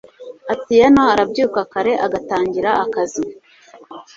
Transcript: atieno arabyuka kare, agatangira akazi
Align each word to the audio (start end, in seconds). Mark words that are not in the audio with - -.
atieno 0.53 1.01
arabyuka 1.13 1.59
kare, 1.73 1.93
agatangira 2.05 2.71
akazi 2.83 3.21